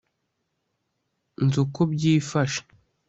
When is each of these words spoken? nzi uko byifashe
nzi 1.45 1.57
uko 1.63 1.79
byifashe 1.93 2.61